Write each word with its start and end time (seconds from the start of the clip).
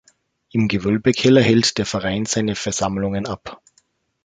Im 0.51 0.67
Gewölbekeller 0.67 1.43
hält 1.43 1.77
der 1.77 1.85
Verein 1.85 2.25
seine 2.25 2.55
Versammlungen 2.55 3.27
ab. 3.27 3.61